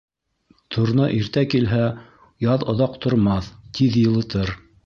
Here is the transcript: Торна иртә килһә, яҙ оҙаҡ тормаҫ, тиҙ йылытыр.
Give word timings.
Торна 0.75 1.05
иртә 1.17 1.43
килһә, 1.55 1.83
яҙ 2.47 2.67
оҙаҡ 2.75 2.99
тормаҫ, 3.07 3.55
тиҙ 3.79 4.05
йылытыр. 4.07 4.57